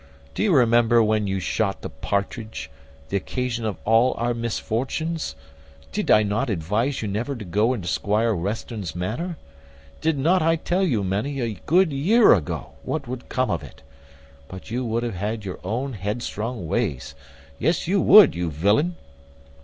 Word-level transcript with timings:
Do 0.33 0.41
you 0.41 0.55
remember 0.55 1.03
when 1.03 1.27
you 1.27 1.39
shot 1.39 1.83
the 1.83 1.89
partridge, 1.91 2.71
the 3.09 3.17
occasion 3.17 3.65
of 3.65 3.77
all 3.85 4.15
our 4.17 4.33
misfortunes? 4.33 5.35
Did 5.91 6.09
not 6.09 6.49
I 6.49 6.53
advise 6.53 7.03
you 7.03 7.07
never 7.07 7.35
to 7.35 7.45
go 7.45 7.71
into 7.75 7.87
Squire 7.87 8.33
Western's 8.33 8.95
manor? 8.95 9.37
Did 10.01 10.17
not 10.17 10.41
I 10.41 10.55
tell 10.55 10.81
you 10.83 11.03
many 11.03 11.39
a 11.39 11.53
good 11.67 11.91
year 11.93 12.33
ago 12.33 12.71
what 12.81 13.07
would 13.07 13.29
come 13.29 13.51
of 13.51 13.61
it? 13.61 13.83
But 14.47 14.71
you 14.71 14.83
would 14.85 15.03
have 15.03 15.45
your 15.45 15.59
own 15.63 15.93
headstrong 15.93 16.65
ways; 16.67 17.13
yes, 17.59 17.87
you 17.87 18.01
would, 18.01 18.33
you 18.33 18.49
villain." 18.49 18.95